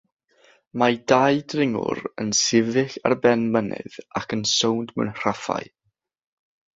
Mae 0.83 0.95
dau 1.11 1.37
ddringwr 1.53 2.01
yn 2.25 2.31
sefyll 2.39 2.95
ar 3.09 3.15
ben 3.27 3.43
mynydd 3.57 3.99
ac 4.21 4.35
yn 4.39 4.43
sownd 4.55 4.95
mewn 4.99 5.13
rhaffau 5.23 5.69